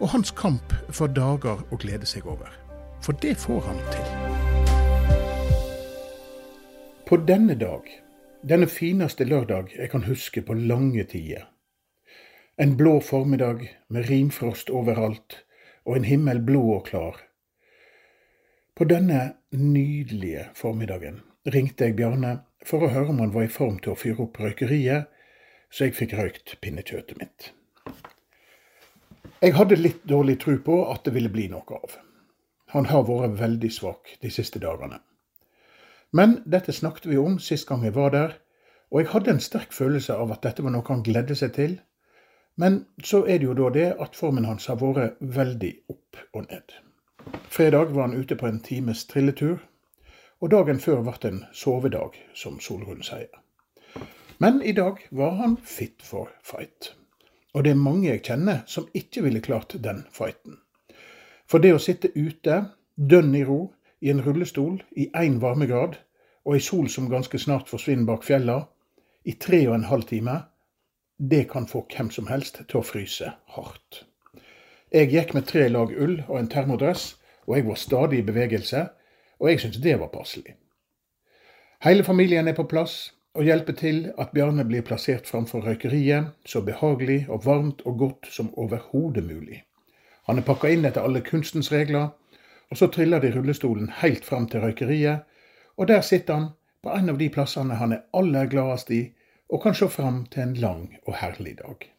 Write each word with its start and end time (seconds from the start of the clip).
og 0.00 0.08
hans 0.14 0.30
kamp 0.34 0.72
for 0.90 1.12
dager 1.12 1.62
å 1.70 1.78
glede 1.80 2.06
seg 2.08 2.26
over. 2.26 2.50
For 3.04 3.16
det 3.22 3.36
får 3.42 3.60
han 3.68 3.80
til. 3.92 4.08
På 7.04 7.18
denne 7.20 7.54
dag, 7.60 7.88
denne 8.42 8.66
fineste 8.68 9.26
lørdag 9.28 9.74
jeg 9.76 9.90
kan 9.92 10.06
huske 10.08 10.42
på 10.42 10.56
lange 10.56 11.04
tider. 11.04 11.50
En 12.56 12.76
blå 12.78 13.00
formiddag 13.00 13.66
med 13.88 14.08
rimfrost 14.08 14.70
overalt, 14.70 15.44
og 15.84 15.96
en 15.96 16.08
himmel 16.08 16.40
blå 16.40 16.62
og 16.76 16.86
klar. 16.86 17.18
På 18.74 18.86
denne 18.88 19.34
nydelige 19.50 20.48
formiddagen 20.54 21.20
ringte 21.46 21.88
jeg 21.88 21.96
Bjarne 21.98 22.38
for 22.64 22.82
å 22.82 22.92
høre 22.94 23.12
om 23.12 23.20
han 23.22 23.34
var 23.34 23.46
i 23.46 23.52
form 23.52 23.76
til 23.82 23.92
å 23.92 23.98
fyre 23.98 24.24
opp 24.24 24.40
røykeriet, 24.40 25.10
så 25.70 25.88
jeg 25.88 25.98
fikk 25.98 26.16
røykt 26.16 26.56
pinnekjøttet 26.64 27.20
mitt. 27.20 27.52
Jeg 29.44 29.58
hadde 29.58 29.76
litt 29.76 30.04
dårlig 30.08 30.38
tro 30.40 30.54
på 30.64 30.74
at 30.88 31.02
det 31.04 31.12
ville 31.12 31.28
bli 31.28 31.50
noe 31.52 31.76
av. 31.76 31.98
Han 32.72 32.86
har 32.88 33.02
vært 33.04 33.34
veldig 33.36 33.68
svak 33.76 34.14
de 34.22 34.30
siste 34.32 34.62
dagene. 34.62 35.02
Men 36.16 36.38
dette 36.48 36.72
snakket 36.72 37.10
vi 37.10 37.18
om 37.20 37.36
sist 37.36 37.68
gang 37.68 37.84
jeg 37.84 37.92
var 37.92 38.14
der, 38.14 38.32
og 38.88 39.02
jeg 39.02 39.10
hadde 39.12 39.34
en 39.34 39.42
sterk 39.44 39.76
følelse 39.76 40.16
av 40.16 40.32
at 40.32 40.40
dette 40.48 40.64
var 40.64 40.72
noe 40.72 40.88
han 40.88 41.04
gledde 41.04 41.36
seg 41.36 41.52
til. 41.58 41.76
Men 42.56 42.86
så 43.04 43.20
er 43.28 43.42
det 43.42 43.50
jo 43.50 43.58
da 43.60 43.68
det 43.76 43.86
at 44.06 44.16
formen 44.16 44.48
hans 44.48 44.70
har 44.72 44.80
vært 44.80 45.20
veldig 45.20 45.74
opp 45.92 46.24
og 46.32 46.48
ned. 46.48 46.78
Fredag 47.52 47.92
var 47.92 48.08
han 48.08 48.16
ute 48.16 48.40
på 48.40 48.48
en 48.48 48.64
times 48.64 49.04
trilletur, 49.12 49.58
og 50.40 50.56
dagen 50.56 50.80
før 50.80 51.04
ble 51.04 51.34
en 51.34 51.44
sovedag, 51.52 52.16
som 52.32 52.56
Solrun 52.64 53.04
sier. 53.04 53.28
Men 54.40 54.62
i 54.64 54.72
dag 54.72 55.04
var 55.12 55.36
han 55.36 55.60
fit 55.60 56.00
for 56.00 56.32
fight. 56.40 56.94
Og 57.54 57.64
det 57.64 57.70
er 57.70 57.80
mange 57.80 58.08
jeg 58.08 58.24
kjenner 58.26 58.64
som 58.66 58.88
ikke 58.94 59.22
ville 59.22 59.42
klart 59.42 59.76
den 59.84 60.02
fighten. 60.12 60.58
For 61.46 61.62
det 61.62 61.74
å 61.74 61.82
sitte 61.82 62.10
ute, 62.16 62.64
dønn 62.96 63.34
i 63.36 63.44
ro, 63.46 63.74
i 64.02 64.10
en 64.10 64.22
rullestol 64.24 64.80
i 64.98 65.08
én 65.16 65.38
varmegrad, 65.40 65.96
og 66.44 66.56
ei 66.56 66.60
sol 66.60 66.90
som 66.92 67.08
ganske 67.08 67.38
snart 67.40 67.70
forsvinner 67.70 68.08
bak 68.08 68.24
fjella, 68.26 68.64
i 69.24 69.36
tre 69.40 69.62
og 69.68 69.78
en 69.78 69.88
halv 69.88 70.08
time, 70.10 70.40
det 71.16 71.46
kan 71.52 71.68
få 71.70 71.86
hvem 71.94 72.10
som 72.10 72.26
helst 72.28 72.60
til 72.68 72.80
å 72.80 72.84
fryse 72.84 73.30
hardt. 73.54 74.02
Jeg 74.92 75.10
gikk 75.10 75.32
med 75.34 75.46
tre 75.48 75.68
lag 75.70 75.94
ull 75.94 76.18
og 76.26 76.36
en 76.38 76.50
termodress, 76.50 77.14
og 77.46 77.56
jeg 77.56 77.66
var 77.68 77.80
stadig 77.80 78.20
i 78.20 78.26
bevegelse, 78.26 78.84
og 79.40 79.50
jeg 79.50 79.62
syntes 79.62 79.82
det 79.82 79.96
var 80.00 80.12
passelig. 80.12 80.56
Hele 81.84 82.04
familien 82.04 82.48
er 82.48 82.56
på 82.56 82.66
plass 82.68 83.12
og 83.34 83.44
hjelper 83.44 83.74
til 83.74 84.00
at 84.18 84.30
Bjarne 84.34 84.64
blir 84.64 84.84
plassert 84.86 85.26
framfor 85.26 85.64
røykeriet 85.66 86.34
så 86.46 86.62
behagelig 86.62 87.24
og 87.28 87.46
varmt 87.46 87.82
og 87.84 87.98
godt 87.98 88.28
som 88.30 88.52
overhodet 88.58 89.24
mulig. 89.26 89.64
Han 90.28 90.38
er 90.38 90.46
pakka 90.46 90.70
inn 90.70 90.86
etter 90.86 91.02
alle 91.04 91.20
kunstens 91.24 91.72
regler, 91.72 92.12
og 92.70 92.78
så 92.78 92.86
triller 92.86 93.20
de 93.20 93.32
rullestolen 93.34 93.90
helt 94.00 94.24
fram 94.24 94.46
til 94.48 94.62
røykeriet, 94.62 95.26
og 95.76 95.88
der 95.90 96.00
sitter 96.00 96.34
han 96.34 96.48
på 96.82 96.94
en 96.94 97.10
av 97.10 97.18
de 97.18 97.28
plassene 97.32 97.80
han 97.80 97.92
er 97.92 98.06
aller 98.14 98.46
gladest 98.46 98.90
i, 98.94 99.02
og 99.50 99.62
kan 99.62 99.74
se 99.74 99.88
fram 99.90 100.24
til 100.30 100.46
en 100.46 100.54
lang 100.54 100.86
og 101.04 101.18
herlig 101.20 101.58
dag. 101.58 101.90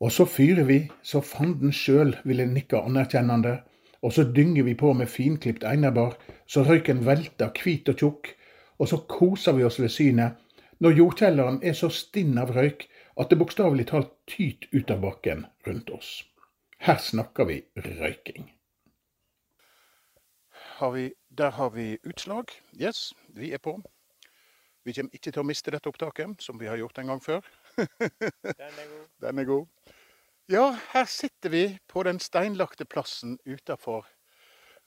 Og 0.00 0.12
så 0.14 0.24
fyrer 0.30 0.64
vi 0.64 0.80
så 1.02 1.20
fanden 1.20 1.72
sjøl 1.74 2.16
ville 2.24 2.46
nikke 2.46 2.80
anerkjennende, 2.80 3.58
og 4.02 4.12
så 4.14 4.24
dynger 4.24 4.62
vi 4.62 4.74
på 4.78 4.92
med 4.94 5.10
finklipt 5.10 5.64
einerbar, 5.66 6.14
så 6.46 6.62
røyken 6.62 7.04
velter 7.06 7.50
hvit 7.62 7.88
og 7.90 7.98
tjukk, 7.98 8.34
og 8.78 8.88
så 8.88 9.00
koser 9.10 9.56
vi 9.58 9.64
oss 9.66 9.80
ved 9.80 9.92
synet, 9.92 10.38
når 10.78 10.96
jordkjelleren 10.98 11.60
er 11.66 11.74
så 11.74 11.90
stinn 11.90 12.38
av 12.38 12.52
røyk 12.54 12.86
at 13.18 13.30
det 13.30 13.38
bokstavelig 13.40 13.88
talt 13.90 14.12
tyter 14.30 14.70
ut 14.72 14.90
av 14.94 15.02
bakken 15.02 15.46
rundt 15.66 15.90
oss. 15.90 16.22
Her 16.78 17.00
snakker 17.02 17.48
vi 17.48 17.62
røyking. 17.74 18.52
Har 20.78 20.92
vi, 20.94 21.08
der 21.28 21.50
har 21.50 21.70
vi 21.74 21.98
utslag. 22.06 22.52
Yes, 22.80 23.12
vi 23.34 23.50
er 23.52 23.58
på. 23.58 23.80
Vi 24.86 24.94
kommer 24.94 25.14
ikke 25.18 25.32
til 25.32 25.42
å 25.42 25.46
miste 25.48 25.74
dette 25.74 25.90
opptaket, 25.90 26.38
som 26.40 26.60
vi 26.60 26.68
har 26.70 26.78
gjort 26.78 27.00
en 27.02 27.10
gang 27.10 27.22
før. 27.22 27.42
Den 27.78 28.62
er 28.62 28.86
god. 28.86 29.08
Den 29.24 29.42
er 29.42 29.48
god. 29.48 29.66
Ja, 30.48 30.68
her 30.94 31.04
sitter 31.04 31.52
vi 31.52 31.64
på 31.92 32.02
den 32.08 32.16
steinlagte 32.24 32.86
plassen 32.88 33.34
utafor 33.44 34.06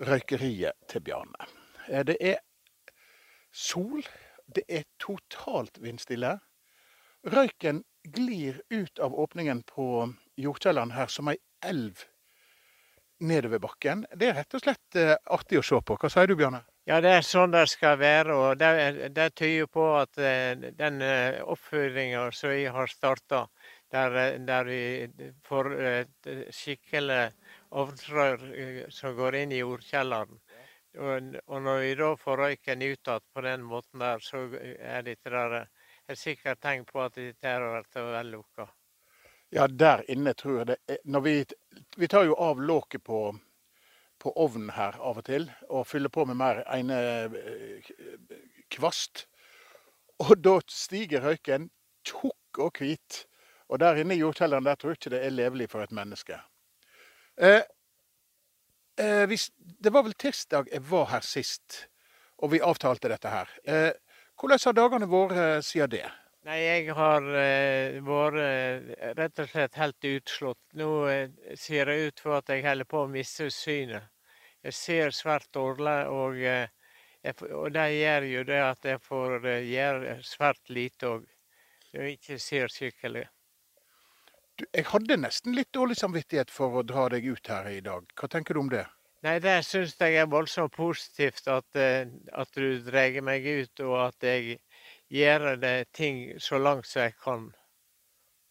røykeriet 0.02 0.74
til 0.90 1.04
Bjarne. 1.06 1.46
Eh, 1.88 2.02
Det 2.06 2.16
er 2.20 2.40
sol. 3.52 4.04
Det 4.48 4.64
er 4.68 4.88
totalt 5.00 5.80
vindstille. 5.82 6.38
Røyken 7.28 7.84
glir 8.04 8.62
ut 8.70 9.00
av 9.00 9.14
åpningen 9.14 9.62
på 9.70 9.86
jordkjelleren 10.42 10.96
her 10.96 11.12
som 11.12 11.30
ei 11.30 11.38
elv 11.62 12.08
nedover 13.22 13.62
bakken. 13.62 14.08
Det 14.18 14.32
er 14.32 14.40
rett 14.42 14.58
og 14.58 14.64
slett 14.64 14.98
eh, 14.98 15.14
artig 15.30 15.60
å 15.62 15.66
se 15.66 15.78
på. 15.86 15.98
Hva 16.02 16.10
sier 16.10 16.32
du, 16.32 16.36
Bjarne? 16.40 16.64
Ja, 16.90 16.98
det 17.04 17.12
er 17.14 17.26
sånn 17.26 17.54
det 17.54 17.68
skal 17.70 18.00
være. 18.02 18.34
Og 18.34 18.58
det, 18.58 19.12
det 19.14 19.28
tyder 19.38 19.70
på 19.70 19.86
at 20.00 20.18
eh, 20.18 20.58
den 20.80 21.04
oppføringa 21.46 22.26
som 22.34 22.56
jeg 22.56 22.74
har 22.74 22.90
starta, 22.90 23.46
der, 23.94 24.18
eh, 24.18 24.40
der 24.40 24.66
vi 24.66 24.82
får 25.46 25.70
skikkelig 26.56 27.22
ovnsrør 27.72 28.44
eh, 28.56 28.80
som 28.90 29.16
går 29.16 29.42
inn 29.44 29.54
i 29.56 29.62
jordkjelleren. 29.62 30.40
Og, 31.00 31.62
når 31.64 31.80
vi 31.80 31.92
da 31.96 32.10
får 32.20 32.38
røyken 32.38 32.82
ut 32.82 33.08
igjen 33.08 33.24
på 33.34 33.42
den 33.46 33.64
måten 33.64 34.04
der, 34.04 34.20
så 34.20 34.44
er 34.52 35.08
der 35.08 35.56
et 36.12 36.20
sikkert 36.20 36.60
tegn 36.62 36.84
på 36.86 37.04
at 37.06 37.16
dette 37.16 37.48
her 37.48 37.62
har 37.64 37.78
vært 37.80 38.02
vellukka. 38.12 38.68
Ja, 39.52 39.68
der 39.68 40.04
inne 40.12 40.34
tror 40.34 40.62
jeg 40.62 40.68
det 40.72 41.00
når 41.04 41.22
vi, 41.22 41.34
vi 42.00 42.08
tar 42.08 42.24
jo 42.28 42.36
av 42.40 42.62
låket 42.62 43.04
på, 43.04 43.34
på 44.20 44.32
ovnen 44.40 44.72
her 44.76 44.96
av 45.00 45.20
og 45.20 45.26
til, 45.28 45.50
og 45.70 45.88
fyller 45.88 46.12
på 46.12 46.26
med 46.28 46.40
mer 46.40 46.64
ene 46.72 47.00
eh, 47.40 47.92
kvast. 48.72 49.26
Og 50.22 50.38
da 50.40 50.60
stiger 50.72 51.24
røyken 51.26 51.70
tjukk 52.08 52.60
og 52.60 52.80
hvit. 52.80 53.26
Og 53.72 53.80
der 53.80 54.00
inne 54.02 54.16
i 54.16 54.22
jordkjelleren 54.22 54.68
der 54.68 54.80
tror 54.80 54.94
jeg 54.94 55.02
ikke 55.02 55.14
det 55.16 55.22
er 55.26 55.36
levelig 55.36 55.70
for 55.72 55.84
et 55.84 55.96
menneske. 55.96 56.40
Eh, 57.40 57.64
eh, 59.02 59.26
hvis, 59.30 59.50
det 59.58 59.94
var 59.94 60.06
vel 60.08 60.16
tirsdag 60.16 60.72
jeg 60.72 60.86
var 60.90 61.10
her 61.12 61.26
sist, 61.26 61.86
og 62.42 62.54
vi 62.54 62.64
avtalte 62.64 63.12
dette 63.12 63.30
her. 63.30 63.52
Eh, 63.66 63.92
hvordan 64.40 64.62
har 64.66 64.78
dagene 64.78 65.10
vært 65.10 65.66
siden 65.66 65.92
det? 65.94 66.08
Nei, 66.42 66.58
jeg 66.58 66.94
har 66.98 67.26
eh, 67.38 68.00
vært 68.02 68.38
eh, 68.42 68.88
rett 69.14 69.42
og 69.44 69.50
slett 69.52 69.76
helt 69.78 70.08
utslått. 70.10 70.62
Nå 70.80 70.88
eh, 71.12 71.36
ser 71.54 71.92
det 71.92 71.98
ut 72.08 72.24
for 72.24 72.40
at 72.40 72.50
jeg 72.50 72.64
holder 72.66 72.88
på 72.90 73.04
å 73.04 73.10
miste 73.12 73.52
synet. 73.54 74.08
Jeg 74.66 74.74
ser 74.74 75.14
svært 75.14 75.52
dårlig, 75.54 75.94
og, 76.10 76.40
eh, 76.42 77.44
og 77.54 77.70
det 77.76 77.86
gjør 77.94 78.26
jo 78.32 78.42
det 78.50 78.58
at 78.66 78.90
jeg 78.90 79.04
får 79.06 79.46
eh, 79.52 79.68
gjøre 79.70 80.16
svært 80.26 80.74
lite 80.74 81.12
òg. 81.12 81.30
Jeg 81.94 82.18
ikke 82.18 82.40
ser 82.42 82.74
skikkelig. 82.74 83.28
Jeg 84.70 84.86
hadde 84.92 85.18
nesten 85.18 85.56
litt 85.56 85.72
dårlig 85.74 85.98
samvittighet 86.00 86.52
for 86.54 86.80
å 86.80 86.86
dra 86.88 87.08
deg 87.14 87.26
ut 87.32 87.48
her 87.52 87.70
i 87.72 87.82
dag. 87.84 88.06
Hva 88.18 88.30
tenker 88.32 88.56
du 88.56 88.62
om 88.64 88.72
det? 88.72 88.86
Nei, 89.26 89.36
det 89.44 89.60
syns 89.68 89.94
jeg 90.02 90.18
er 90.18 90.30
voldsomt 90.30 90.74
positivt 90.74 91.48
at, 91.52 91.68
eh, 91.78 92.10
at 92.34 92.50
du 92.58 92.82
drar 92.82 93.20
meg 93.22 93.46
ut, 93.46 93.84
og 93.86 93.96
at 94.08 94.26
jeg 94.26 94.58
gjør 95.14 95.56
det 95.62 95.92
ting 95.94 96.24
så 96.42 96.58
langt 96.58 96.90
som 96.90 97.06
jeg 97.06 97.14
kan. 97.22 97.52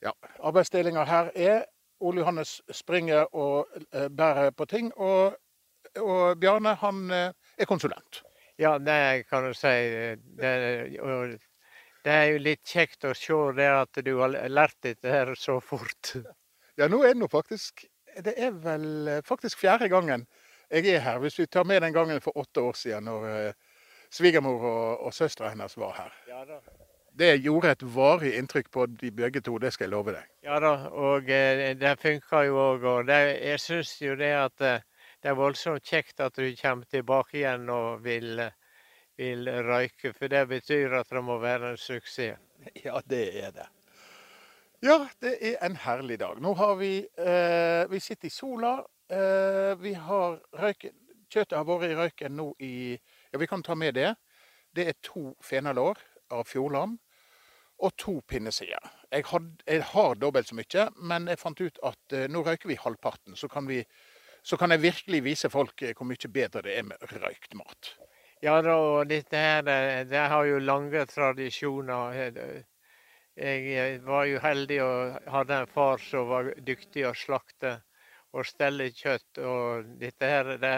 Ja, 0.04 0.14
Arbeidsdelinga 0.38 1.04
her 1.04 1.32
er 1.34 1.64
Ole 2.00 2.22
Johannes 2.22 2.60
springer 2.72 3.26
og 3.34 3.68
eh, 3.92 4.08
bærer 4.08 4.54
på 4.54 4.64
ting, 4.70 4.92
og, 4.94 5.36
og 5.98 6.38
Bjarne 6.40 6.76
han 6.80 7.10
eh, 7.10 7.32
er 7.58 7.68
konsulent. 7.68 8.22
Ja, 8.60 8.76
det 8.78 9.26
kan 9.28 9.48
du 9.48 9.56
si. 9.56 9.74
Det, 10.38 10.54
og 11.00 11.34
det 12.04 12.12
er 12.12 12.28
jo 12.32 12.42
litt 12.42 12.62
kjekt 12.66 13.04
å 13.04 13.14
se 13.16 13.38
det 13.56 13.68
at 13.68 14.00
du 14.04 14.14
har 14.18 14.36
lært 14.48 14.78
dette 14.86 15.10
her 15.10 15.34
så 15.38 15.60
fort. 15.64 16.14
Ja, 16.78 16.86
nå 16.88 17.02
er 17.04 17.12
det 17.12 17.20
nå 17.20 17.26
faktisk 17.28 17.82
Det 18.24 18.32
er 18.40 18.54
vel 18.56 19.08
eh, 19.10 19.24
faktisk 19.26 19.58
fjerde 19.60 19.90
gangen 19.92 20.22
jeg 20.70 20.86
er 20.94 21.02
her. 21.02 21.18
Hvis 21.18 21.36
vi 21.36 21.44
tar 21.50 21.66
med 21.66 21.82
den 21.82 21.92
gangen 21.92 22.20
for 22.24 22.38
åtte 22.38 22.62
år 22.62 22.76
siden, 22.78 23.04
når 23.04 23.26
eh, 23.28 23.80
svigermor 24.10 24.62
og, 24.62 25.00
og 25.06 25.12
søstera 25.14 25.50
hennes 25.50 25.76
var 25.76 25.96
her. 25.98 26.14
Ja 26.30 26.44
da. 26.46 26.60
Det 27.20 27.32
gjorde 27.42 27.72
et 27.74 27.82
varig 27.82 28.30
inntrykk 28.38 28.70
på 28.70 28.86
de 28.86 29.10
begge 29.10 29.42
to, 29.44 29.58
det 29.58 29.72
skal 29.74 29.88
jeg 29.88 29.92
love 29.92 30.14
deg. 30.14 30.30
Ja 30.46 30.60
da, 30.62 30.72
og 30.94 31.28
eh, 31.28 31.74
det 31.76 31.96
funker 32.00 32.46
jo 32.46 32.62
òg. 32.62 32.86
Og 32.86 33.10
det, 33.10 33.18
jeg 33.42 33.60
syns 33.60 33.96
jo 34.00 34.14
det 34.16 34.30
at 34.38 34.56
det 34.62 35.32
er 35.34 35.36
voldsomt 35.36 35.84
kjekt 35.84 36.22
at 36.24 36.38
du 36.38 36.46
kommer 36.62 36.86
tilbake 36.88 37.42
igjen 37.42 37.68
og 37.74 38.04
vil, 38.06 38.40
vil 39.20 39.50
røyke. 39.66 40.14
For 40.16 40.32
det 40.32 40.46
betyr 40.48 40.96
at 41.00 41.12
det 41.12 41.22
må 41.24 41.38
være 41.42 41.74
en 41.74 41.80
suksess. 41.80 42.40
Ja, 42.84 43.00
det 43.08 43.24
er 43.40 43.52
det. 43.56 43.68
Ja, 44.84 44.96
det 45.20 45.36
er 45.40 45.60
en 45.64 45.76
herlig 45.76 46.18
dag. 46.20 46.40
Nå 46.40 46.54
har 46.56 46.74
vi 46.76 46.94
eh, 47.00 47.84
Vi 47.90 48.00
sitter 48.00 48.28
i 48.28 48.32
sola. 48.32 48.78
Eh, 49.08 49.76
vi 49.80 49.92
har 49.92 50.40
røyken 50.56 50.96
Kjøttet 51.30 51.54
har 51.54 51.66
vært 51.66 51.92
i 51.92 51.94
røyken 51.94 52.34
nå 52.34 52.48
i 52.58 52.74
Ja, 53.30 53.38
vi 53.38 53.46
kan 53.46 53.62
ta 53.62 53.76
med 53.78 53.94
det. 53.94 54.16
Det 54.74 54.88
er 54.88 54.96
to 55.02 55.36
fenalår 55.46 56.00
av 56.34 56.42
fjordlam 56.50 56.96
og 57.80 57.94
to 57.96 58.16
pinnesider. 58.26 58.90
Jeg, 59.12 59.24
jeg 59.66 59.84
har 59.92 60.18
dobbelt 60.18 60.50
så 60.50 60.58
mye, 60.58 60.88
men 60.98 61.30
jeg 61.30 61.40
fant 61.40 61.62
ut 61.62 61.78
at 61.86 62.16
eh, 62.16 62.26
nå 62.28 62.42
røyker 62.44 62.72
vi 62.72 62.78
halvparten. 62.82 63.38
Så 63.38 63.48
kan, 63.48 63.68
vi, 63.70 63.84
så 64.42 64.58
kan 64.58 64.74
jeg 64.74 64.82
virkelig 64.82 65.22
vise 65.24 65.50
folk 65.52 65.86
eh, 65.86 65.94
hvor 65.94 66.10
mye 66.10 66.34
bedre 66.34 66.66
det 66.66 66.76
er 66.80 66.88
med 66.90 67.06
røykt 67.14 67.54
mat. 67.58 67.94
Ja 68.40 68.62
da, 68.64 69.04
dette 69.04 69.36
her 69.36 69.62
det, 69.62 70.04
det 70.08 70.20
har 70.32 70.46
jo 70.48 70.60
lange 70.64 71.02
tradisjoner. 71.06 72.14
Jeg 73.36 73.66
eh, 73.76 73.98
var 74.00 74.24
jo 74.30 74.40
heldig 74.40 74.78
og 74.80 75.28
hadde 75.34 75.58
en 75.60 75.68
far 75.68 76.00
som 76.00 76.30
var 76.30 76.48
dyktig 76.64 77.04
å 77.04 77.12
slakte 77.12 77.74
og 78.32 78.48
stelle 78.48 78.86
kjøtt. 78.96 79.42
Og 79.44 79.90
dette 80.00 80.30
her 80.32 80.54
det 80.62 80.72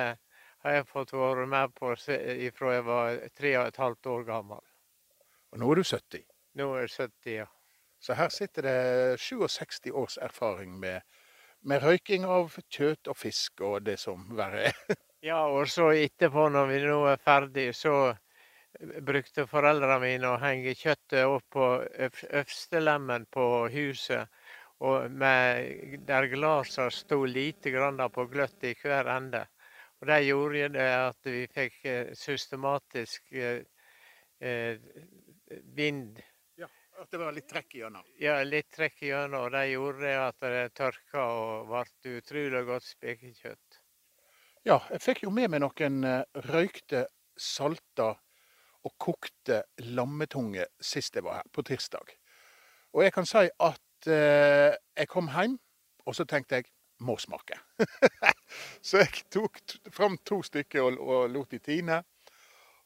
har 0.65 0.75
jeg 0.75 0.89
fått 0.91 1.15
være 1.15 1.47
med 1.47 1.75
på 1.79 1.93
fra 1.95 2.75
jeg 2.75 2.85
var 2.89 3.23
tre 3.31 3.55
og 3.61 3.71
et 3.71 3.81
halvt 3.85 4.11
år 4.17 4.27
gammel. 4.27 4.67
Og 5.53 5.63
nå 5.63 5.71
er 5.71 5.83
du 5.83 5.85
70. 5.87 6.27
Nå 6.59 6.69
er 6.75 6.87
jeg 6.89 6.95
70, 6.97 7.33
ja. 7.45 7.49
Så 8.03 8.19
her 8.19 8.35
sitter 8.35 8.67
det 8.67 9.21
67 9.23 9.93
års 9.95 10.19
erfaring 10.19 10.75
med, 10.83 11.07
med 11.63 11.87
røyking 11.87 12.27
av 12.27 12.59
kjøtt 12.67 13.07
og 13.07 13.23
fisk 13.23 13.63
og 13.63 13.85
det 13.87 14.01
som 14.03 14.27
verre 14.35 14.73
er. 14.73 14.85
Ja, 15.23 15.45
og 15.47 15.69
så 15.71 15.93
etterpå, 15.95 16.49
når 16.51 16.67
vi 16.67 16.79
nå 16.83 16.97
er 17.07 17.21
ferdig, 17.23 17.69
så 17.79 17.93
brukte 19.07 19.45
foreldrene 19.47 19.99
mine 20.03 20.33
å 20.33 20.41
henge 20.43 20.75
kjøttet 20.75 21.29
opp 21.31 21.45
på 21.55 21.67
øverstelemmen 22.09 23.29
på 23.31 23.45
huset. 23.71 24.27
Og 24.83 25.13
med, 25.15 26.01
der 26.09 26.27
glasene 26.33 26.91
sto 26.91 27.21
lite 27.23 27.71
grann 27.71 28.03
på 28.11 28.25
gløtt 28.33 28.67
i 28.67 28.73
hver 28.81 29.13
ende. 29.15 29.45
Og 30.03 30.09
det 30.11 30.19
gjorde 30.27 30.73
det 30.75 30.89
at 30.97 31.31
vi 31.31 31.45
fikk 31.55 31.77
eh, 31.87 32.11
systematisk 32.19 33.31
eh, 33.39 33.63
eh, 34.43 34.83
vind. 35.79 36.19
Ja, 36.59 36.67
At 36.99 37.15
det 37.15 37.23
var 37.23 37.37
litt 37.37 37.47
trekk 37.53 37.77
igjennom? 37.79 38.09
Ja, 38.19 38.41
litt 38.43 38.75
trekk 38.75 38.99
igjennom. 39.07 39.47
Og 39.47 39.55
det 39.55 39.69
gjorde 39.71 40.03
det 40.03 40.17
at 40.19 40.43
det 40.43 40.67
tørka 40.83 41.29
og 41.39 41.71
ble 41.71 42.19
utrolig 42.19 42.65
godt 42.73 42.91
spekekjøtt. 42.91 43.72
Ja, 44.63 44.77
jeg 44.95 45.03
fikk 45.03 45.25
jo 45.25 45.33
med 45.35 45.51
meg 45.51 45.65
noen 45.65 46.05
røykte, 46.47 47.07
salta 47.35 48.13
og 48.87 48.93
kokte 49.01 49.63
lammetunge 49.95 50.69
sist 50.83 51.17
jeg 51.19 51.25
var 51.27 51.41
her, 51.41 51.49
på 51.51 51.65
tirsdag. 51.67 52.13
Og 52.95 53.03
jeg 53.03 53.15
kan 53.15 53.27
si 53.27 53.43
at 53.49 54.09
eh, 54.11 54.75
jeg 54.99 55.11
kom 55.11 55.31
hjem, 55.33 55.57
og 56.07 56.15
så 56.15 56.27
tenkte 56.29 56.61
jeg 56.61 56.69
må 57.03 57.17
smake. 57.19 57.59
så 58.87 59.03
jeg 59.03 59.25
tok 59.33 59.59
fram 59.95 60.19
to 60.27 60.43
stykker 60.47 60.87
og, 60.87 61.01
og 61.01 61.31
lot 61.33 61.51
de 61.55 61.59
tine. 61.63 62.03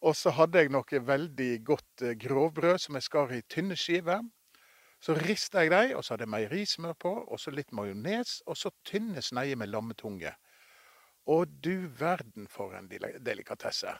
Og 0.06 0.17
så 0.17 0.32
hadde 0.37 0.62
jeg 0.62 0.73
noe 0.73 1.02
veldig 1.11 1.50
godt 1.67 2.06
eh, 2.06 2.17
grovbrød 2.20 2.81
som 2.87 2.96
jeg 2.96 3.08
skar 3.08 3.37
i 3.37 3.43
tynne 3.52 3.76
skiver. 3.76 4.25
Så 5.02 5.17
rista 5.19 5.61
jeg 5.61 5.75
dem, 5.75 5.96
og 5.99 6.05
så 6.05 6.14
hadde 6.14 6.25
jeg 6.25 6.32
meierismør 6.32 6.96
på, 7.00 7.12
og 7.26 7.40
så 7.40 7.52
litt 7.52 7.73
majones, 7.76 8.38
og 8.49 8.56
så 8.56 8.73
tynne 8.87 9.20
sneier 9.20 9.61
med 9.61 9.69
lammetunge. 9.75 10.32
Og 11.26 11.49
du 11.49 11.88
verden 11.99 12.46
for 12.50 12.75
en 12.78 12.88
delikatesse. 12.90 13.96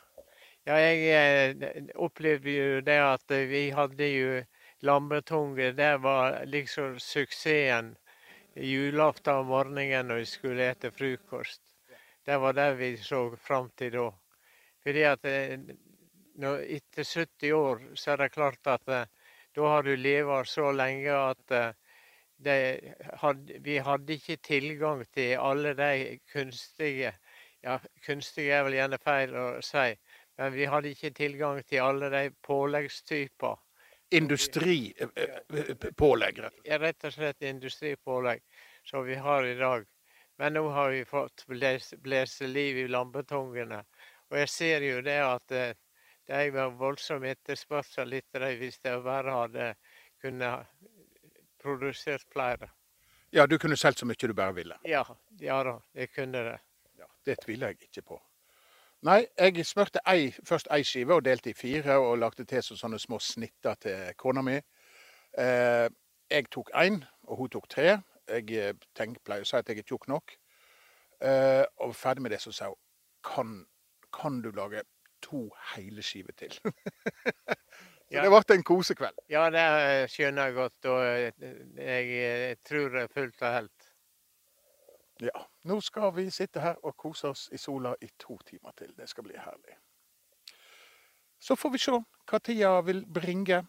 Ja, 0.67 0.77
jeg 0.79 1.03
eh, 1.11 1.91
opplevde 1.95 2.51
jo 2.51 2.81
det 2.83 2.97
at 2.99 3.33
vi 3.49 3.69
hadde 3.75 4.07
jo 4.11 4.31
lammetunge. 4.83 5.71
Det 5.75 5.93
var 6.03 6.45
liksom 6.45 6.99
suksessen 6.99 7.95
julaften 8.55 9.33
om 9.33 9.51
morgenen 9.51 10.07
når 10.07 10.23
vi 10.23 10.25
skulle 10.25 10.69
ete 10.71 10.91
frokost. 10.91 11.61
Det 12.25 12.37
var 12.37 12.53
det 12.53 12.73
vi 12.75 12.97
så 12.97 13.35
fram 13.35 13.69
til 13.79 13.93
da. 13.95 14.07
Fordi 14.83 15.03
at 15.07 15.25
eh, 15.25 15.59
når, 16.37 16.63
etter 16.77 17.03
70 17.03 17.53
år 17.53 17.83
så 17.95 18.13
er 18.13 18.23
det 18.23 18.33
klart 18.35 18.67
at 18.67 18.87
eh, 18.91 19.05
da 19.55 19.69
har 19.71 19.83
du 19.83 19.95
levd 19.95 20.49
så 20.51 20.71
lenge 20.75 21.13
at 21.15 21.55
eh, 21.55 21.71
had, 22.43 23.49
vi 23.65 23.77
hadde 23.81 24.13
ikke 24.13 24.35
tilgang 24.45 24.99
til 25.09 25.39
alle 25.41 25.73
de 25.73 26.19
kunstige 26.31 27.15
ja, 27.63 27.79
Kunstige 28.05 28.53
er 28.53 28.63
vel 28.67 28.75
gjerne 28.77 28.99
feil 29.01 29.33
å 29.35 29.45
si, 29.65 29.95
men 30.37 30.53
vi 30.53 30.67
hadde 30.69 30.91
ikke 30.93 31.09
tilgang 31.17 31.63
til 31.65 31.81
alle 31.81 32.11
de 32.13 32.29
påleggstyper 32.45 33.57
industripålegg? 34.09 36.39
Ja, 36.63 36.79
rett 36.79 37.03
og 37.03 37.13
slett 37.13 37.41
industripålegg 37.43 38.41
som 38.87 39.05
vi 39.05 39.15
har 39.15 39.45
i 39.45 39.55
dag. 39.59 39.85
Men 40.37 40.53
nå 40.53 40.69
har 40.69 40.89
vi 40.93 41.05
fått 41.05 41.45
blåse 41.47 42.47
liv 42.47 42.77
i 42.77 42.87
lampetungene. 42.87 43.83
Og 44.29 44.37
jeg 44.43 44.49
ser 44.53 44.81
jo 44.85 45.01
det 45.01 45.17
at 45.23 45.51
eh, 45.55 45.73
det 46.27 46.35
er 46.35 46.75
voldsom 46.77 47.23
etterspørsel 47.23 48.13
etter 48.13 48.39
dem 48.45 48.57
hvis 48.59 48.79
de 48.83 49.03
bare 49.03 49.31
hadde 49.33 49.75
kunnet 50.21 50.67
produsert 51.67 52.25
flere. 52.31 52.69
Ja, 53.33 53.45
du 53.45 53.57
kunne 53.59 53.77
solgt 53.77 53.99
så 53.99 54.07
mye 54.07 54.27
du 54.27 54.33
bare 54.33 54.55
ville? 54.55 54.79
Ja, 54.87 55.03
ja 55.41 55.59
da, 55.67 55.77
jeg 55.93 56.11
kunne 56.15 56.43
det. 56.47 56.57
Ja, 56.97 57.05
Det 57.25 57.37
tviler 57.43 57.73
jeg 57.73 57.89
ikke 57.89 58.01
på. 58.13 58.21
Nei, 59.05 59.27
jeg 59.37 59.65
smurte 59.67 60.01
ei, 60.09 60.31
først 60.47 60.71
ei 60.73 60.81
skive 60.87 61.19
og 61.19 61.25
delte 61.25 61.51
i 61.51 61.53
fire 61.53 61.99
og 62.01 62.17
lagde 62.17 62.47
til 62.49 62.63
sånne 62.65 62.97
små 62.99 63.19
snitter 63.21 63.77
til 63.83 64.15
kona 64.17 64.41
mi. 64.41 64.55
Eh, 65.37 65.87
jeg 66.31 66.49
tok 66.51 66.71
én, 66.73 67.03
og 67.27 67.43
hun 67.43 67.51
tok 67.53 67.69
tre. 67.69 67.99
Jeg 68.27 68.49
eh, 68.57 68.73
tenk, 68.97 69.19
pleier 69.23 69.45
å 69.45 69.47
si 69.47 69.55
at 69.59 69.69
jeg 69.69 69.83
er 69.83 69.87
tjukk 69.87 70.07
nok. 70.09 70.33
Eh, 71.21 71.63
og 71.83 71.95
ferdig 71.95 72.25
med 72.25 72.33
det, 72.33 72.41
så 72.41 72.51
sa 72.51 72.71
hun 72.71 72.81
kan, 73.27 73.53
kan 74.13 74.41
du 74.41 74.49
lage 74.55 74.81
to 75.21 75.47
hele 75.75 76.01
skiver 76.01 76.33
til? 76.37 76.57
så 78.07 78.15
ja. 78.15 78.23
det 78.23 78.31
ble 78.31 78.55
en 78.55 78.63
kosekveld. 78.63 79.17
Ja, 79.27 79.49
det 79.51 79.63
skjønner 80.13 80.47
jeg 80.47 80.55
godt. 80.55 80.85
Og 80.87 81.01
jeg, 81.03 82.05
jeg 82.15 82.59
tror 82.63 82.93
det 82.93 83.01
er 83.03 83.11
fullt 83.11 83.41
og 83.41 83.53
helt. 83.57 83.89
Ja. 85.27 85.41
Nå 85.67 85.79
skal 85.81 86.13
vi 86.15 86.29
sitte 86.31 86.63
her 86.63 86.77
og 86.85 86.95
kose 86.95 87.33
oss 87.33 87.47
i 87.51 87.59
sola 87.59 87.91
i 88.01 88.07
to 88.19 88.37
timer 88.47 88.71
til. 88.77 88.93
Det 88.95 89.09
skal 89.11 89.27
bli 89.27 89.35
herlig. 89.35 89.75
Så 91.39 91.57
får 91.59 91.73
vi 91.73 91.81
se 91.83 91.99
hva 92.31 92.39
tida 92.39 92.77
vil 92.87 93.03
bringe. 93.05 93.65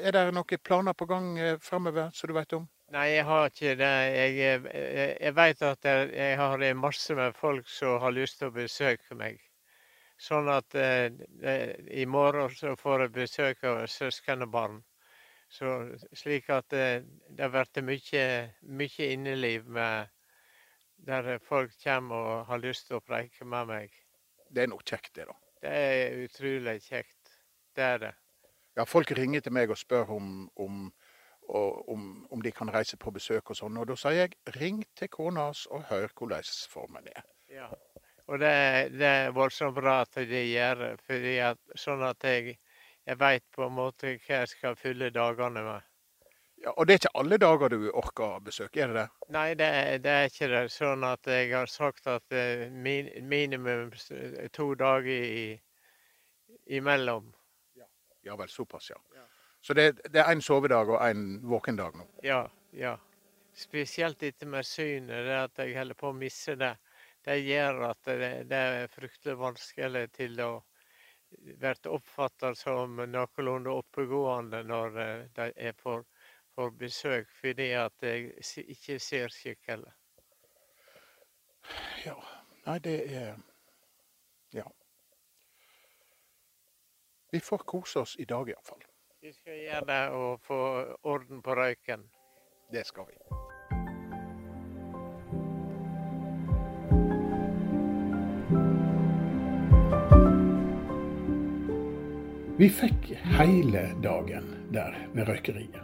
Er 0.00 0.16
det 0.16 0.24
noen 0.32 0.64
planer 0.64 0.96
på 0.96 1.06
gang 1.10 1.34
eh, 1.38 1.58
framover 1.60 2.08
som 2.16 2.32
du 2.32 2.38
vet 2.38 2.56
om? 2.56 2.64
Nei, 2.96 3.10
jeg 3.12 3.24
har 3.28 3.50
ikke 3.50 3.76
det. 3.76 3.94
Jeg, 4.16 4.58
eh, 4.72 5.16
jeg 5.20 5.36
vet 5.36 5.62
at 5.68 5.84
jeg 5.84 6.36
har 6.40 6.64
masse 6.80 7.14
med 7.14 7.36
folk 7.36 7.68
som 7.68 8.00
har 8.00 8.16
lyst 8.16 8.40
til 8.40 8.48
å 8.48 8.56
besøke 8.56 9.20
meg. 9.20 9.36
Sånn 10.22 10.48
at 10.52 10.74
eh, 10.78 11.10
i 11.90 12.04
morgen 12.06 12.52
så 12.54 12.76
får 12.78 13.06
jeg 13.06 13.14
besøk 13.16 13.64
av 13.66 13.80
søskenbarn. 13.90 14.78
Så, 15.52 15.72
slik 16.16 16.48
at 16.54 16.72
eh, 16.78 17.02
det 17.28 17.48
blir 17.52 17.86
mye, 17.88 18.26
mye 18.62 19.08
inneliv 19.16 19.66
med 19.66 20.12
der 21.02 21.38
folk 21.42 21.74
kommer 21.82 22.16
og 22.16 22.46
har 22.52 22.62
lyst 22.62 22.86
til 22.88 23.00
å 23.00 23.04
preike 23.04 23.44
med 23.44 23.66
meg. 23.72 23.96
Det 24.48 24.62
er 24.62 24.70
nok 24.70 24.84
kjekt, 24.86 25.14
det, 25.16 25.26
da. 25.26 25.34
Det 25.62 25.72
er 25.72 26.20
utrolig 26.22 26.78
kjekt. 26.84 27.34
Det 27.74 27.84
er 27.84 27.98
det. 28.04 28.12
Ja, 28.76 28.86
folk 28.88 29.10
ringer 29.16 29.42
til 29.42 29.52
meg 29.52 29.72
og 29.74 29.80
spør 29.80 30.14
om, 30.14 30.28
om, 30.56 30.86
om, 31.48 32.06
om 32.30 32.42
de 32.44 32.52
kan 32.54 32.70
reise 32.72 32.96
på 32.96 33.10
besøk 33.10 33.50
og 33.50 33.58
sånn. 33.58 33.76
Og 33.82 33.90
da 33.90 33.98
sier 33.98 34.22
jeg 34.22 34.58
ring 34.60 34.84
til 34.96 35.10
kona 35.12 35.50
hans 35.50 35.66
og 35.66 35.88
hør 35.90 36.14
hvordan 36.14 36.46
formen 36.70 37.10
er. 37.10 37.26
Ja, 37.52 37.68
og 38.32 38.40
det, 38.40 38.52
det 38.96 39.08
er 39.08 39.32
voldsomt 39.36 39.76
bra 39.76 39.98
at 40.06 40.16
de 40.16 40.42
gjør 40.48 40.84
det, 41.04 41.48
sånn 41.76 42.04
at 42.06 42.24
jeg, 42.24 42.54
jeg 43.04 43.18
veit 43.20 43.44
på 43.52 43.66
en 43.66 43.74
måte 43.76 44.14
hva 44.14 44.38
jeg 44.38 44.52
skal 44.54 44.78
fylle 44.80 45.10
dagene 45.12 45.64
med. 45.66 45.88
Ja, 46.62 46.72
og 46.76 46.86
det 46.86 46.94
er 46.94 47.00
ikke 47.00 47.18
alle 47.18 47.38
dager 47.42 47.72
du 47.74 47.90
orker 47.90 48.36
å 48.38 48.40
besøke, 48.40 48.80
er 48.80 48.92
det 48.92 49.00
det? 49.00 49.26
Nei, 49.34 49.48
det, 49.58 49.68
det, 50.04 50.14
er 50.14 50.30
ikke 50.30 50.48
det. 50.52 50.62
Sånn 50.70 51.04
at 51.04 51.26
jeg 51.28 51.50
har 51.50 51.68
sagt 51.68 52.06
at 52.08 52.36
uh, 52.38 52.68
min, 52.70 53.10
minimum 53.28 53.90
to 54.54 54.68
dager 54.78 55.26
i, 55.26 55.46
imellom. 56.78 57.32
Ja, 57.76 57.88
ja 58.30 58.38
vel, 58.38 58.52
såpass, 58.52 58.92
ja. 58.94 59.00
ja. 59.16 59.26
Så 59.60 59.74
det, 59.74 59.88
det 60.06 60.22
er 60.22 60.30
én 60.30 60.40
sovedag 60.44 60.94
og 60.94 61.02
én 61.02 61.42
våkendag 61.50 61.98
nå? 61.98 62.06
Ja. 62.24 62.44
ja. 62.78 62.94
Spesielt 63.58 64.22
dette 64.22 64.46
med 64.46 64.64
synet, 64.64 65.26
det 65.26 65.40
at 65.42 65.64
jeg 65.66 65.76
holder 65.76 65.98
på 65.98 66.14
å 66.14 66.16
misse 66.16 66.54
det. 66.56 66.76
Det 67.24 67.38
gjør 67.38 67.84
at 67.86 68.04
det, 68.04 68.30
det 68.50 68.58
er 68.58 68.90
fryktelig 68.90 69.38
vanskelig 69.38 70.08
til 70.16 70.40
å 70.42 70.52
bli 71.40 71.74
oppfattet 71.88 72.58
som 72.58 72.96
noenlunde 72.96 73.70
oppegående 73.70 74.62
når 74.66 75.00
eh, 75.00 75.24
de 75.36 75.48
er 75.56 75.76
for, 75.78 76.04
for 76.54 76.70
besøk, 76.70 77.30
fordi 77.40 77.70
at 77.78 77.94
jeg 78.02 78.32
ikke 78.74 78.98
ser 78.98 79.32
skikkelig. 79.32 79.92
Ja. 82.06 82.18
Nei, 82.66 82.78
det 82.78 82.98
er 83.14 83.36
Ja. 84.52 84.66
Vi 87.32 87.40
får 87.40 87.58
kose 87.58 87.98
oss 88.00 88.16
i 88.18 88.24
dag 88.24 88.50
iallfall. 88.50 88.82
Vi 89.22 89.32
skal 89.32 89.62
gjøre 89.62 89.86
det 89.88 90.02
og 90.18 90.40
få 90.44 90.58
orden 91.02 91.42
på 91.42 91.54
røyken. 91.56 92.04
Det 92.72 92.86
skal 92.86 93.08
vi. 93.08 93.51
Vi 102.62 102.68
fikk 102.70 103.08
hele 103.40 103.80
dagen 104.02 104.44
der 104.70 104.92
ved 105.16 105.26
røykeriet. 105.26 105.80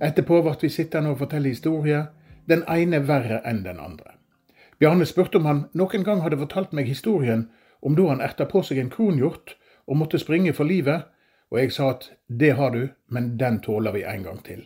Etterpå 0.00 0.38
ble 0.40 0.54
vi 0.62 0.70
sittende 0.72 1.10
og 1.12 1.18
fortelle 1.20 1.50
historier, 1.52 2.06
den 2.48 2.62
ene 2.64 3.02
verre 3.04 3.42
enn 3.44 3.60
den 3.66 3.76
andre. 3.76 4.14
Bjarne 4.80 5.04
spurte 5.04 5.36
om 5.36 5.44
han 5.50 5.60
noen 5.76 6.06
gang 6.06 6.22
hadde 6.24 6.38
fortalt 6.40 6.72
meg 6.72 6.88
historien 6.88 7.42
om 7.84 7.98
da 7.98 8.08
han 8.08 8.24
erta 8.24 8.46
på 8.48 8.62
seg 8.64 8.80
en 8.80 8.88
kronhjort 8.94 9.52
og 9.84 10.00
måtte 10.00 10.22
springe 10.22 10.56
for 10.56 10.64
livet, 10.64 11.10
og 11.52 11.60
jeg 11.60 11.76
sa 11.76 11.90
at 11.92 12.08
det 12.40 12.54
har 12.56 12.72
du, 12.72 12.86
men 13.12 13.34
den 13.36 13.60
tåler 13.60 13.92
vi 13.92 14.08
en 14.08 14.24
gang 14.30 14.40
til. 14.46 14.64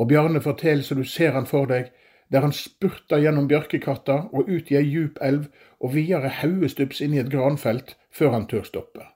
Og 0.00 0.08
Bjarne 0.08 0.40
forteller 0.40 0.88
så 0.88 0.96
du 0.96 1.04
ser 1.04 1.36
han 1.36 1.44
for 1.44 1.68
deg, 1.68 1.92
der 2.32 2.48
han 2.48 2.56
spurter 2.56 3.20
gjennom 3.20 3.50
bjørkekatta 3.52 4.22
og 4.32 4.48
ut 4.48 4.72
i 4.72 4.80
ei 4.80 4.88
djup 4.88 5.20
elv 5.20 5.50
og 5.84 5.92
videre 5.98 6.32
haugestups 6.40 7.04
inn 7.04 7.12
i 7.12 7.20
et 7.20 7.28
granfelt 7.28 7.98
før 8.08 8.38
han 8.38 8.48
tør 8.48 8.64
stoppe. 8.64 9.10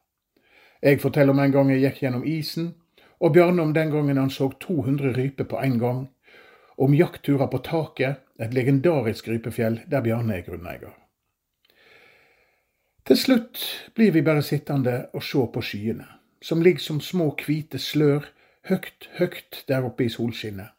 Jeg 0.82 1.00
forteller 1.00 1.34
om 1.34 1.40
en 1.42 1.52
gang 1.52 1.70
jeg 1.72 1.82
gikk 1.82 2.02
gjennom 2.04 2.24
isen, 2.26 2.74
og 3.18 3.32
Bjarne 3.34 3.62
om 3.62 3.74
den 3.74 3.90
gangen 3.90 4.16
han 4.16 4.30
så 4.30 4.50
200 4.60 5.12
ryper 5.16 5.44
på 5.44 5.58
en 5.58 5.78
gang, 5.78 6.06
om 6.78 6.94
jaktturer 6.94 7.50
på 7.50 7.58
taket, 7.66 8.22
et 8.38 8.54
legendarisk 8.54 9.26
rypefjell 9.28 9.80
der 9.90 10.02
Bjarne 10.02 10.36
er 10.36 10.44
grunneier. 10.46 10.94
Til 13.08 13.16
slutt 13.18 13.64
blir 13.96 14.12
vi 14.14 14.22
bare 14.22 14.42
sittende 14.42 15.08
og 15.16 15.22
se 15.24 15.42
på 15.52 15.62
skyene, 15.64 16.06
som 16.42 16.62
ligger 16.62 16.84
som 16.84 17.00
små 17.00 17.32
hvite 17.40 17.78
slør 17.82 18.28
høgt, 18.68 19.08
høgt 19.18 19.64
der 19.68 19.82
oppe 19.88 20.04
i 20.04 20.12
solskinnet, 20.12 20.70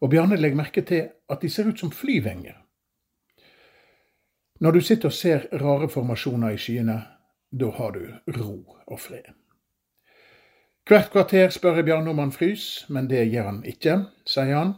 og 0.00 0.10
Bjarne 0.10 0.38
legger 0.40 0.56
merke 0.56 0.80
til 0.80 1.10
at 1.28 1.42
de 1.42 1.50
ser 1.50 1.68
ut 1.68 1.80
som 1.80 1.92
flyvenger. 1.92 2.56
Når 4.60 4.72
du 4.72 4.80
sitter 4.80 5.10
og 5.10 5.12
ser 5.12 5.48
rare 5.60 5.88
formasjoner 5.88 6.54
i 6.54 6.60
skyene, 6.60 7.02
da 7.50 7.70
har 7.76 7.92
du 7.92 8.32
ro 8.38 8.54
og 8.86 9.00
fred. 9.00 9.34
Hvert 10.86 11.10
kvarter 11.10 11.50
spør 11.50 11.80
jeg 11.80 11.88
Bjarne 11.88 12.12
om 12.12 12.20
han 12.22 12.32
frys, 12.32 12.86
men 12.88 13.08
det 13.10 13.24
gjør 13.32 13.48
han 13.48 13.62
ikke, 13.66 13.96
sier 14.28 14.54
han. 14.54 14.74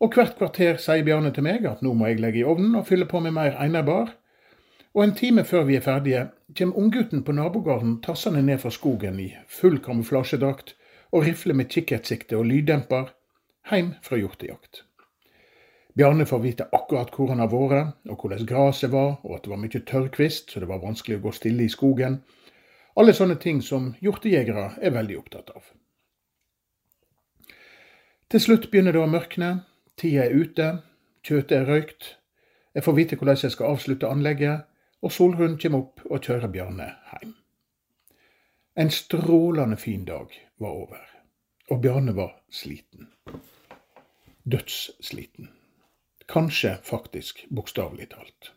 Og 0.00 0.14
hvert 0.16 0.38
kvarter 0.38 0.78
sier 0.80 1.04
Bjarne 1.04 1.34
til 1.36 1.44
meg 1.44 1.66
at 1.68 1.82
nå 1.84 1.92
må 1.92 2.08
jeg 2.08 2.22
legge 2.22 2.40
i 2.40 2.46
ovnen 2.48 2.78
og 2.78 2.86
fylle 2.88 3.08
på 3.08 3.20
med 3.20 3.36
mer 3.36 3.58
einerbar. 3.60 4.14
Og 4.94 5.04
en 5.04 5.14
time 5.18 5.44
før 5.44 5.66
vi 5.68 5.76
er 5.76 5.84
ferdige, 5.84 6.28
kommer 6.56 6.78
unggutten 6.80 7.24
på 7.26 7.34
nabogården 7.36 7.98
tassende 8.02 8.42
ned 8.42 8.62
fra 8.62 8.72
skogen 8.72 9.20
i 9.20 9.34
full 9.48 9.80
kamuflasjedrakt 9.84 10.76
og 11.12 11.26
rifle 11.26 11.54
med 11.54 11.68
kikkertsikte 11.68 12.38
og 12.38 12.46
lyddemper, 12.48 13.12
heim 13.70 13.94
fra 14.02 14.16
hjortejakt. 14.16 14.84
Bjarne 15.94 16.26
får 16.26 16.40
vite 16.42 16.66
akkurat 16.74 17.12
hvor 17.14 17.30
han 17.30 17.38
har 17.38 17.52
vært, 17.52 17.94
og 18.10 18.18
hvordan 18.18 18.46
gresset 18.48 18.90
var, 18.90 19.20
og 19.22 19.36
at 19.36 19.44
det 19.44 19.52
var 19.52 19.60
mye 19.62 19.82
tørrkvist, 19.86 20.50
så 20.50 20.62
det 20.62 20.68
var 20.68 20.82
vanskelig 20.82 21.20
å 21.20 21.22
gå 21.28 21.32
stille 21.36 21.62
i 21.62 21.70
skogen. 21.70 22.18
Alle 22.98 23.14
sånne 23.14 23.36
ting 23.42 23.62
som 23.62 23.92
hjortejegere 24.02 24.72
er 24.82 24.94
veldig 24.94 25.20
opptatt 25.20 25.54
av. 25.54 25.70
Til 28.30 28.42
slutt 28.42 28.68
begynner 28.72 28.96
det 28.96 29.04
å 29.04 29.10
mørkne, 29.10 29.52
tida 29.94 30.26
er 30.26 30.34
ute, 30.34 30.68
kjøttet 31.22 31.56
er 31.60 31.70
røykt. 31.70 32.10
Jeg 32.74 32.82
får 32.82 32.98
vite 32.98 33.18
hvordan 33.20 33.42
jeg 33.44 33.54
skal 33.54 33.74
avslutte 33.76 34.10
anlegget, 34.10 34.66
og 35.04 35.14
Solrun 35.14 35.58
kommer 35.62 35.84
opp 35.84 36.06
og 36.08 36.26
kjører 36.26 36.50
Bjarne 36.50 36.90
hjem. 37.12 37.34
En 38.74 38.90
strålende 38.90 39.78
fin 39.78 40.02
dag 40.08 40.34
var 40.58 40.74
over, 40.74 41.02
og 41.70 41.84
Bjarne 41.84 42.16
var 42.16 42.40
sliten. 42.50 43.12
Dødssliten. 44.42 45.54
Kanskje 46.28 46.78
faktisk 46.82 47.44
bokstavelig 47.50 48.08
talt. 48.08 48.52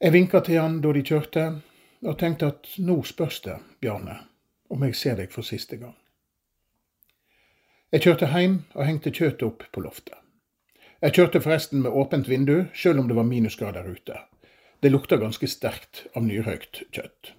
Jeg 0.00 0.12
vinka 0.12 0.40
til 0.40 0.58
han 0.58 0.80
da 0.82 0.92
de 0.92 1.02
kjørte, 1.06 1.44
og 2.02 2.18
tenkte 2.18 2.48
at 2.50 2.70
nå 2.82 3.02
spørs 3.06 3.40
det, 3.44 3.58
Bjarne, 3.80 4.16
om 4.70 4.82
jeg 4.82 4.96
ser 4.98 5.20
deg 5.20 5.30
for 5.30 5.46
siste 5.46 5.76
gang. 5.78 5.94
Jeg 7.92 8.06
kjørte 8.06 8.30
hjem 8.32 8.62
og 8.72 8.86
hengte 8.88 9.12
kjøttet 9.12 9.44
opp 9.46 9.66
på 9.70 9.84
loftet. 9.84 10.16
Jeg 11.02 11.14
kjørte 11.18 11.42
forresten 11.44 11.82
med 11.84 11.92
åpent 11.92 12.28
vindu, 12.30 12.64
sjøl 12.72 13.02
om 13.02 13.08
det 13.10 13.18
var 13.18 13.28
minusgrader 13.28 13.86
ute. 13.86 14.16
Det 14.82 14.90
lukta 14.90 15.18
ganske 15.20 15.46
sterkt 15.46 16.06
av 16.16 16.24
nyrøykt 16.24 16.82
kjøtt. 16.94 17.34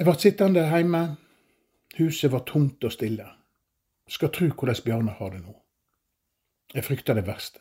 Jeg 0.00 0.08
ble 0.08 0.14
sittende 0.18 0.64
hjemme. 0.66 1.02
Huset 2.00 2.32
var 2.32 2.42
tomt 2.48 2.84
og 2.84 2.92
stille. 2.92 3.28
Skal 4.12 4.32
tru 4.34 4.50
hvordan 4.50 4.82
Bjarne 4.84 5.16
har 5.16 5.32
det 5.32 5.40
nå. 5.40 5.54
Jeg 6.74 6.84
frykter 6.84 7.16
det 7.16 7.24
verste. 7.26 7.60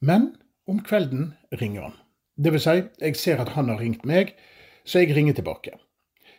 Men 0.00 0.34
om 0.68 0.80
kvelden 0.84 1.34
ringer 1.60 1.88
han. 1.88 1.98
Det 2.36 2.52
vil 2.52 2.62
si, 2.62 2.76
jeg 3.00 3.16
ser 3.16 3.40
at 3.40 3.52
han 3.56 3.68
har 3.72 3.80
ringt 3.80 4.04
meg, 4.08 4.34
så 4.84 5.02
jeg 5.02 5.16
ringer 5.16 5.36
tilbake. 5.36 5.76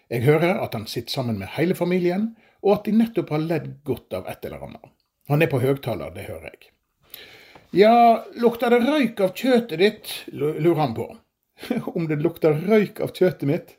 Jeg 0.10 0.24
hører 0.26 0.62
at 0.64 0.74
han 0.78 0.86
sitter 0.90 1.14
sammen 1.14 1.40
med 1.40 1.54
hele 1.58 1.76
familien, 1.76 2.36
og 2.62 2.78
at 2.78 2.90
de 2.90 2.96
nettopp 2.98 3.32
har 3.34 3.44
ledd 3.44 3.70
godt 3.86 4.14
av 4.18 4.30
et 4.32 4.46
eller 4.46 4.66
annet. 4.68 4.92
Han 5.30 5.44
er 5.44 5.52
på 5.52 5.62
høgtaler, 5.62 6.14
det 6.16 6.28
hører 6.30 6.52
jeg. 6.52 6.70
Ja, 7.76 8.24
lukter 8.40 8.72
det 8.72 8.84
røyk 8.86 9.20
av 9.22 9.34
kjøttet 9.36 9.82
ditt, 9.82 10.14
lurer 10.32 10.80
han 10.82 10.94
på. 10.98 11.10
Om 11.98 12.08
det 12.10 12.22
lukter 12.24 12.56
røyk 12.70 13.02
av 13.04 13.12
kjøttet 13.14 13.50
mitt? 13.50 13.74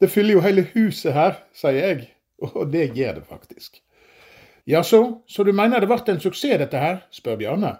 Det 0.00 0.08
fyller 0.10 0.36
jo 0.36 0.44
hele 0.44 0.66
huset 0.72 1.14
her, 1.14 1.38
sier 1.56 1.78
jeg. 1.80 2.10
Og 2.40 2.72
det 2.72 2.90
gjør 2.96 3.20
det 3.20 3.28
faktisk. 3.28 3.82
Jaså, 4.64 5.22
så 5.26 5.44
du 5.44 5.52
mener 5.52 5.80
det 5.80 5.88
ble 5.90 6.00
en 6.12 6.20
suksess 6.20 6.58
dette 6.60 6.78
her? 6.78 7.02
spør 7.10 7.38
Bjarne. 7.40 7.74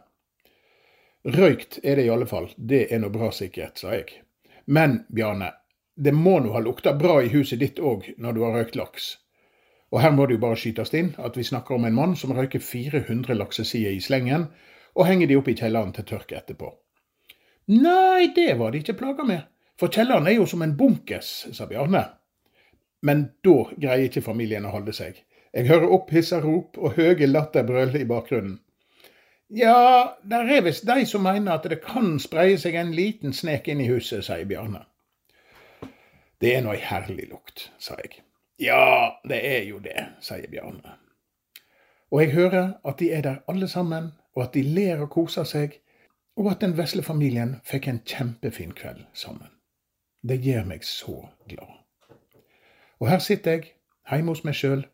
Røykt 1.25 1.78
er 1.84 1.96
det 1.96 2.06
i 2.06 2.12
alle 2.12 2.26
fall, 2.26 2.49
det 2.56 2.87
er 2.88 3.02
nå 3.02 3.10
bra 3.12 3.28
sikkert, 3.34 3.78
sa 3.78 3.92
jeg. 3.92 4.22
Men, 4.64 5.04
Bjarne, 5.12 5.52
det 5.96 6.14
må 6.16 6.38
nå 6.40 6.54
ha 6.54 6.62
lukta 6.64 6.94
bra 6.96 7.18
i 7.20 7.28
huset 7.28 7.60
ditt 7.60 7.78
òg 7.78 8.06
når 8.16 8.37
du 8.37 8.44
har 8.46 8.56
røykt 8.56 8.78
laks. 8.80 9.10
Og 9.92 10.00
her 10.00 10.14
må 10.14 10.26
det 10.26 10.38
jo 10.38 10.44
bare 10.46 10.56
skytes 10.56 10.94
inn 10.96 11.10
at 11.18 11.37
vi 11.37 11.44
snakker 11.44 11.76
om 11.76 11.84
en 11.84 11.96
mann 11.96 12.14
som 12.16 12.32
røyker 12.32 12.62
400 12.62 13.37
laksesider 13.37 13.92
i 13.92 14.00
slengen, 14.00 14.49
og 14.96 15.06
henger 15.06 15.28
de 15.28 15.37
opp 15.37 15.50
i 15.50 15.56
kjelleren 15.58 15.92
til 15.94 16.06
tørke 16.08 16.38
etterpå. 16.38 16.70
Nei, 17.70 18.30
det 18.34 18.54
var 18.58 18.72
de 18.72 18.80
ikke 18.80 18.96
plaga 18.99 19.26
med, 19.26 19.44
for 19.78 19.92
kjelleren 19.92 20.26
er 20.30 20.38
jo 20.38 20.46
som 20.49 20.62
en 20.64 20.76
bunkers, 20.78 21.50
sa 21.52 21.68
Bjarne. 21.68 22.06
Men 23.06 23.26
da 23.44 23.58
greier 23.76 24.08
ikke 24.08 24.25
familien 24.25 24.66
å 24.68 24.72
holde 24.72 24.94
seg. 24.96 25.20
Jeg 25.52 25.66
hører 25.66 25.90
opphissa 25.97 26.38
rop 26.40 26.78
og 26.78 26.95
høye 26.95 27.26
latterbrøl 27.26 27.97
i 27.99 28.07
bakgrunnen. 28.07 28.61
Ja, 29.50 30.14
der 30.23 30.47
er 30.47 30.62
visst 30.62 30.87
de 30.87 31.02
som 31.07 31.25
mener 31.26 31.57
at 31.57 31.66
det 31.66 31.80
kan 31.83 32.21
spreie 32.23 32.59
seg 32.59 32.76
en 32.78 32.92
liten 32.95 33.35
snek 33.35 33.66
inn 33.69 33.83
i 33.83 33.88
huset, 33.90 34.23
sier 34.23 34.47
Bjarne. 34.47 34.85
Det 36.40 36.54
er 36.54 36.62
nå 36.62 36.71
ei 36.76 36.85
herlig 36.85 37.26
lukt, 37.33 37.66
sa 37.83 37.97
jeg. 37.99 38.23
Ja, 38.62 39.19
det 39.26 39.40
er 39.49 39.64
jo 39.66 39.80
det, 39.83 40.07
sier 40.23 40.47
Bjarne. 40.52 40.95
Og 42.11 42.23
jeg 42.23 42.33
hører 42.37 42.76
at 42.87 43.02
de 43.02 43.11
er 43.12 43.26
der 43.26 43.42
alle 43.50 43.69
sammen, 43.69 44.12
og 44.35 44.45
at 44.47 44.54
de 44.54 44.62
ler 44.62 45.02
og 45.02 45.11
koser 45.11 45.45
seg, 45.45 45.80
og 46.38 46.52
at 46.52 46.62
den 46.62 46.76
vesle 46.78 47.02
familien 47.02 47.57
fikk 47.66 47.90
en 47.90 48.00
kjempefin 48.07 48.71
kveld 48.73 49.02
sammen. 49.12 49.50
Det 50.23 50.38
gjør 50.45 50.64
meg 50.71 50.87
så 50.87 51.26
glad. 51.50 51.75
Og 53.00 53.11
her 53.11 53.19
sitter 53.19 53.59
jeg, 53.59 53.75
hjemme 54.11 54.30
hos 54.30 54.45
meg 54.47 54.54
sjøl, 54.54 54.87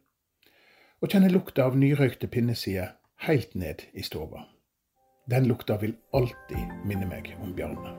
og 1.03 1.13
kjenner 1.13 1.33
lukta 1.33 1.67
av 1.69 1.77
nyrøykte 1.77 2.29
pinnesider 2.33 2.95
helt 3.27 3.55
ned 3.55 3.85
i 3.93 4.05
stova. 4.07 4.47
Den 5.31 5.49
lukta 5.51 5.77
vil 5.83 5.97
alltid 6.15 6.85
minne 6.87 7.09
meg 7.11 7.33
om 7.43 7.53
Bjarne. 7.57 7.93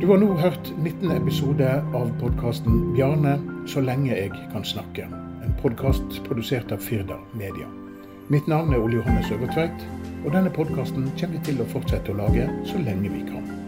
Du 0.00 0.06
har 0.10 0.20
nå 0.20 0.34
hørt 0.42 0.72
19. 0.76 1.10
episode 1.16 1.70
av 1.94 2.12
podkasten 2.20 2.92
'Bjarne 2.94 3.38
så 3.66 3.80
lenge 3.80 4.10
jeg 4.12 4.30
kan 4.52 4.64
snakke'. 4.64 5.08
En 5.44 5.54
podkast 5.62 6.22
produsert 6.26 6.72
av 6.72 6.78
Firda 6.78 7.18
Media. 7.34 7.66
Mitt 8.28 8.46
navn 8.46 8.74
er 8.74 8.78
Ole 8.78 9.00
Johannes 9.00 9.30
Øvertveit. 9.30 9.99
Og 10.24 10.32
denne 10.34 10.52
podkasten 10.52 11.08
kommer 11.16 11.38
vi 11.38 11.46
til 11.48 11.62
å 11.64 11.70
fortsette 11.72 12.12
å 12.12 12.20
lage 12.20 12.44
så 12.68 12.80
lenge 12.82 13.08
vi 13.08 13.24
kan. 13.28 13.59